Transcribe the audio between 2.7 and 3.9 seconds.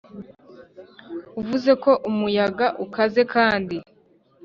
ukaze, kandi,